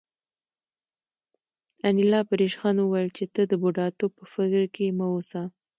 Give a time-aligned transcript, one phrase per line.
[1.87, 5.41] انیلا په ریشخند وویل چې ته د بوډاتوب په فکر کې مه اوسه